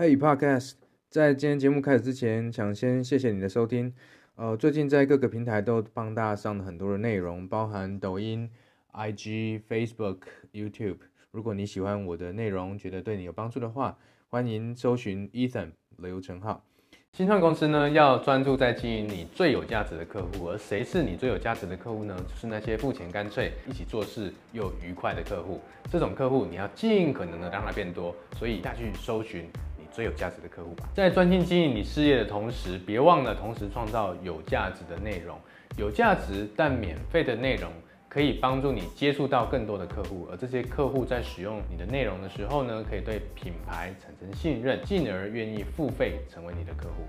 [0.00, 0.76] Hey Podcast，
[1.10, 3.92] 在今天节目开始之前，想先谢谢你的收听。
[4.34, 8.48] 呃，最近在各个平台都帮大家上了很多的内容，包含抖音、
[8.94, 10.20] IG、Facebook、
[10.54, 11.00] YouTube。
[11.32, 13.98] 如果你喜欢我的内容，觉得对你有帮助的话，
[14.30, 16.64] 欢迎搜寻 Ethan 刘成浩。
[17.12, 22.16] 新创公司呢，要专注在经营你最有价值的客户，而谁是你最有价值的客户呢？
[22.26, 25.60] 就是那些付钱干脆、一起做事又愉快的客户。
[25.92, 29.44] 这种客户你要尽可能的让它变多，所以大家去搜寻。
[29.92, 35.38] 最有价值的客户吧，在专心经营你事业的同时，别忘了同时创造有价值的内容。
[35.76, 37.70] 有价值但免费的内容
[38.08, 47.06] 可以帮助你接触到更多的客户，而这些客户在使用你的内容的时候呢，可以对品牌产生信任，进而愿意付费成为你的客户。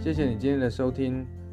[0.00, 1.26] 谢谢你今天的收听。